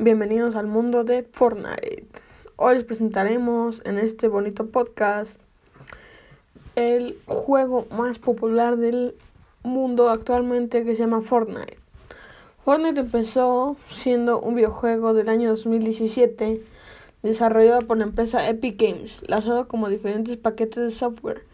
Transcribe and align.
Bienvenidos 0.00 0.56
al 0.56 0.66
mundo 0.66 1.04
de 1.04 1.22
Fortnite. 1.22 2.08
Hoy 2.56 2.74
les 2.74 2.82
presentaremos 2.82 3.80
en 3.84 3.98
este 3.98 4.26
bonito 4.26 4.66
podcast 4.66 5.40
el 6.74 7.16
juego 7.26 7.86
más 7.96 8.18
popular 8.18 8.76
del 8.76 9.14
mundo 9.62 10.10
actualmente 10.10 10.82
que 10.82 10.96
se 10.96 11.02
llama 11.02 11.20
Fortnite. 11.22 11.78
Fortnite 12.64 12.98
empezó 12.98 13.76
siendo 13.94 14.40
un 14.40 14.56
videojuego 14.56 15.14
del 15.14 15.28
año 15.28 15.50
2017 15.50 16.60
desarrollado 17.22 17.82
por 17.82 17.96
la 17.96 18.04
empresa 18.04 18.48
Epic 18.48 18.76
Games, 18.76 19.22
lanzado 19.28 19.68
como 19.68 19.88
diferentes 19.88 20.36
paquetes 20.36 20.82
de 20.82 20.90
software 20.90 21.44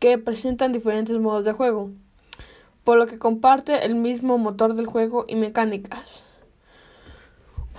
que 0.00 0.18
presentan 0.18 0.72
diferentes 0.72 1.16
modos 1.20 1.44
de 1.44 1.52
juego, 1.52 1.90
por 2.82 2.98
lo 2.98 3.06
que 3.06 3.20
comparte 3.20 3.86
el 3.86 3.94
mismo 3.94 4.38
motor 4.38 4.74
del 4.74 4.86
juego 4.86 5.24
y 5.28 5.36
mecánicas. 5.36 6.25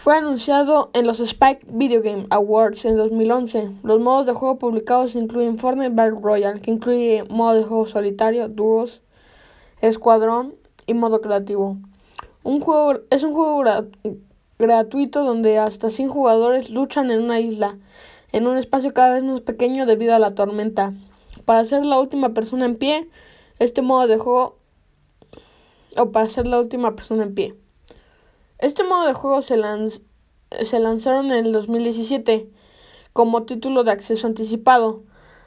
Fue 0.08 0.16
anunciado 0.16 0.90
en 0.94 1.06
los 1.06 1.20
Spike 1.20 1.68
Video 1.68 2.02
Game 2.02 2.28
Awards 2.30 2.86
en 2.86 2.96
2011. 2.96 3.72
Los 3.84 4.00
modos 4.00 4.26
de 4.26 4.32
juego 4.32 4.58
publicados 4.58 5.16
incluyen 5.16 5.58
Fortnite 5.58 5.94
Battle 5.94 6.22
Royale, 6.22 6.62
que 6.62 6.72
incluye 6.72 7.26
modo 7.30 7.56
de 7.56 7.66
juego 7.66 7.88
solitario, 7.88 8.48
dúos, 8.48 9.02
escuadrón 9.82 10.56
y 10.86 10.94
modo 10.94 11.20
creativo. 11.20 11.76
Un 12.44 12.62
juego, 12.62 13.02
es 13.10 13.24
un 13.24 13.34
juego 13.34 13.62
gratuito 14.58 15.26
donde 15.26 15.60
hasta 15.60 15.90
100 15.90 16.08
jugadores 16.08 16.70
luchan 16.70 17.12
en 17.12 17.24
una 17.24 17.42
isla, 17.42 17.78
en 18.32 18.48
un 18.48 18.58
espacio 18.58 18.94
cada 18.94 19.16
vez 19.16 19.26
más 19.26 19.42
pequeño 19.42 19.86
debido 19.86 20.16
a 20.16 20.20
la 20.20 20.36
tormenta. 20.36 20.94
Para 21.44 21.66
ser 21.66 21.86
la 21.86 22.00
última 22.00 22.30
persona 22.30 22.64
en 22.64 22.78
pie, 22.78 23.10
este 23.60 23.82
modo 23.82 24.08
de 24.08 24.18
juego 24.18 24.56
o 25.98 26.12
para 26.14 26.30
ser 26.30 26.48
la 26.48 26.62
última 26.62 26.96
persona 26.96 27.24
en 27.24 27.36
pie. 27.36 27.56
Este 28.60 28.84
modo 28.84 29.06
de 29.06 29.14
juego 29.14 29.44
se, 29.44 29.56
lanzaron 29.56 31.28
en 31.28 31.46
el 31.46 31.52
2017 31.52 32.50
como 33.14 33.44
título 33.44 33.84
de 33.84 33.92
acceso 33.92 34.26
anticipado. 34.26 35.04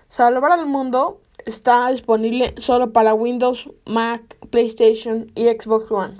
Salvar 0.09 0.53
al 0.53 0.67
mundo 0.67 1.21
está 1.45 1.91
disponible 1.91 2.55
solo 2.59 2.93
para 2.93 3.15
Windows, 3.15 3.69
Mac, 3.84 4.37
PlayStation 4.51 5.33
y 5.34 5.47
Xbox 5.47 5.91
One, 5.91 6.19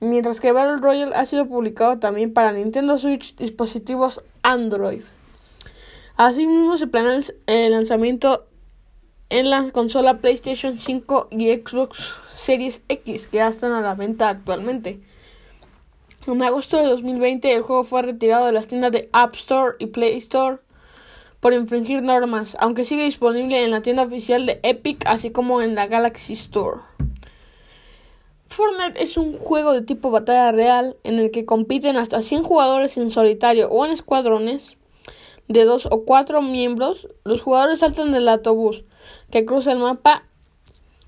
mientras 0.00 0.40
que 0.40 0.52
Battle 0.52 0.78
Royale 0.78 1.14
ha 1.14 1.26
sido 1.26 1.46
publicado 1.48 1.98
también 1.98 2.32
para 2.32 2.52
Nintendo 2.52 2.96
Switch 2.96 3.36
dispositivos 3.36 4.24
Android. 4.42 5.02
Asimismo 6.16 6.78
se 6.78 6.86
planea 6.86 7.20
el 7.46 7.72
lanzamiento 7.72 8.46
en 9.28 9.50
la 9.50 9.70
consola 9.70 10.18
PlayStation 10.20 10.78
5 10.78 11.28
y 11.30 11.52
Xbox 11.56 12.14
Series 12.32 12.80
X 12.88 13.26
que 13.26 13.36
ya 13.36 13.48
están 13.48 13.72
a 13.72 13.82
la 13.82 13.94
venta 13.94 14.30
actualmente. 14.30 15.02
En 16.26 16.42
agosto 16.42 16.76
de 16.76 16.88
2020 16.88 17.54
el 17.54 17.62
juego 17.62 17.84
fue 17.84 18.02
retirado 18.02 18.46
de 18.46 18.52
las 18.52 18.66
tiendas 18.66 18.90
de 18.90 19.08
App 19.12 19.36
Store 19.36 19.76
y 19.78 19.86
Play 19.86 20.18
Store 20.18 20.58
por 21.38 21.52
infringir 21.52 22.02
normas, 22.02 22.56
aunque 22.58 22.82
sigue 22.82 23.04
disponible 23.04 23.62
en 23.62 23.70
la 23.70 23.80
tienda 23.80 24.02
oficial 24.02 24.44
de 24.44 24.58
Epic 24.64 25.04
así 25.06 25.30
como 25.30 25.62
en 25.62 25.76
la 25.76 25.86
Galaxy 25.86 26.32
Store. 26.32 26.80
Fortnite 28.48 29.00
es 29.00 29.16
un 29.16 29.38
juego 29.38 29.72
de 29.72 29.82
tipo 29.82 30.10
batalla 30.10 30.50
real 30.50 30.96
en 31.04 31.20
el 31.20 31.30
que 31.30 31.44
compiten 31.44 31.96
hasta 31.96 32.20
100 32.20 32.42
jugadores 32.42 32.96
en 32.96 33.10
solitario 33.10 33.68
o 33.68 33.86
en 33.86 33.92
escuadrones 33.92 34.76
de 35.46 35.64
dos 35.64 35.86
o 35.86 36.04
cuatro 36.04 36.42
miembros. 36.42 37.06
Los 37.22 37.40
jugadores 37.40 37.78
saltan 37.78 38.10
del 38.10 38.28
autobús 38.28 38.84
que 39.30 39.44
cruza 39.44 39.70
el 39.70 39.78
mapa 39.78 40.24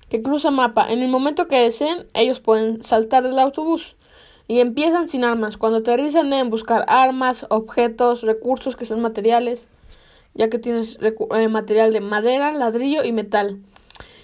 que 0.09 0.21
cruza 0.21 0.49
mapa. 0.49 0.91
En 0.91 1.03
el 1.03 1.09
momento 1.09 1.47
que 1.47 1.57
deseen, 1.57 2.07
ellos 2.13 2.39
pueden 2.39 2.83
saltar 2.83 3.23
del 3.23 3.37
autobús 3.37 3.95
y 4.49 4.61
empiezan 4.61 5.07
sin 5.07 5.23
armas. 5.23 5.57
Cuando 5.57 5.77
aterrizan 5.77 6.31
deben 6.31 6.49
buscar 6.49 6.83
armas, 6.87 7.45
objetos, 7.49 8.23
recursos 8.23 8.75
que 8.75 8.87
son 8.87 8.99
materiales, 8.99 9.67
ya 10.33 10.49
que 10.49 10.57
tienes 10.57 10.97
eh, 11.01 11.47
material 11.47 11.93
de 11.93 12.01
madera, 12.01 12.51
ladrillo 12.51 13.03
y 13.03 13.11
metal, 13.11 13.59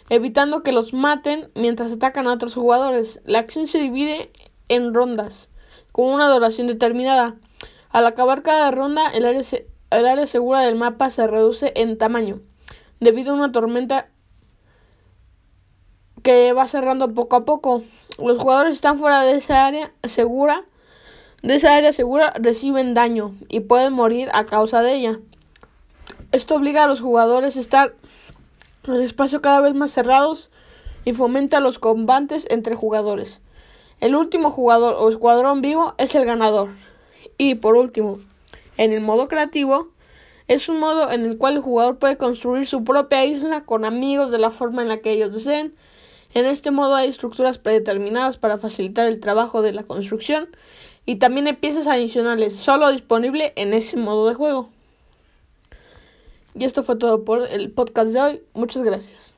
evitando 0.09 0.63
que 0.63 0.71
los 0.71 0.93
maten 0.93 1.51
mientras 1.53 1.91
atacan 1.91 2.25
a 2.25 2.33
otros 2.33 2.55
jugadores. 2.55 3.21
La 3.23 3.37
acción 3.37 3.67
se 3.67 3.77
divide 3.77 4.31
en 4.67 4.95
rondas, 4.95 5.47
con 5.91 6.07
una 6.07 6.27
duración 6.27 6.65
determinada. 6.65 7.35
Al 7.91 8.07
acabar 8.07 8.41
cada 8.41 8.71
ronda, 8.71 9.07
el 9.09 9.25
área, 9.25 9.43
el 9.91 10.05
área 10.07 10.25
segura 10.25 10.61
del 10.61 10.73
mapa 10.73 11.11
se 11.11 11.27
reduce 11.27 11.71
en 11.75 11.99
tamaño, 11.99 12.39
debido 12.99 13.31
a 13.31 13.35
una 13.35 13.51
tormenta 13.51 14.09
que 16.23 16.51
va 16.53 16.65
cerrando 16.65 17.13
poco 17.13 17.35
a 17.35 17.45
poco. 17.45 17.83
Los 18.17 18.37
jugadores 18.37 18.75
están 18.75 18.97
fuera 18.97 19.23
de 19.23 19.35
esa 19.35 19.65
área 19.65 19.91
segura, 20.03 20.63
de 21.41 21.55
esa 21.55 21.75
área 21.75 21.91
segura 21.91 22.33
reciben 22.39 22.93
daño 22.93 23.35
y 23.49 23.59
pueden 23.59 23.93
morir 23.93 24.29
a 24.33 24.45
causa 24.45 24.81
de 24.81 24.95
ella. 24.95 25.19
Esto 26.31 26.55
obliga 26.55 26.85
a 26.85 26.87
los 26.87 27.01
jugadores 27.01 27.57
a 27.57 27.59
estar 27.59 27.93
en 28.87 29.01
espacio 29.01 29.41
cada 29.41 29.59
vez 29.61 29.75
más 29.75 29.91
cerrados 29.91 30.49
y 31.03 31.13
fomenta 31.13 31.59
los 31.59 31.77
combates 31.77 32.47
entre 32.49 32.75
jugadores. 32.75 33.41
El 33.99 34.15
último 34.15 34.49
jugador 34.49 34.95
o 34.97 35.09
escuadrón 35.09 35.61
vivo 35.61 35.93
es 35.97 36.15
el 36.15 36.25
ganador. 36.25 36.69
Y 37.37 37.55
por 37.55 37.75
último, 37.75 38.19
en 38.77 38.93
el 38.93 39.01
modo 39.01 39.27
creativo, 39.27 39.89
es 40.47 40.69
un 40.69 40.79
modo 40.79 41.11
en 41.11 41.25
el 41.25 41.37
cual 41.37 41.55
el 41.55 41.61
jugador 41.61 41.97
puede 41.97 42.17
construir 42.17 42.65
su 42.65 42.83
propia 42.83 43.25
isla 43.25 43.65
con 43.65 43.83
amigos 43.83 44.31
de 44.31 44.37
la 44.37 44.51
forma 44.51 44.81
en 44.81 44.87
la 44.87 44.97
que 44.97 45.11
ellos 45.11 45.33
deseen 45.33 45.75
en 46.35 46.45
este 46.45 46.69
modo 46.69 46.95
hay 46.95 47.09
estructuras 47.09 47.57
predeterminadas 47.57 48.37
para 48.37 48.57
facilitar 48.57 49.07
el 49.07 49.21
trabajo 49.21 49.61
de 49.61 49.71
la 49.71 49.83
construcción 49.83 50.49
y 51.05 51.15
también 51.15 51.47
hay 51.47 51.53
piezas 51.53 51.87
adicionales 51.87 52.57
solo 52.57 52.91
disponible 52.91 53.53
en 53.55 53.73
ese 53.73 53.97
modo 53.97 54.27
de 54.27 54.35
juego. 54.35 54.69
Y 56.53 56.65
esto 56.65 56.83
fue 56.83 56.97
todo 56.97 57.23
por 57.23 57.47
el 57.47 57.71
podcast 57.71 58.09
de 58.09 58.21
hoy. 58.21 58.41
Muchas 58.53 58.83
gracias. 58.83 59.34